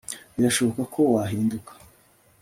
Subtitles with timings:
[0.35, 1.71] birashoboka ko wahinduka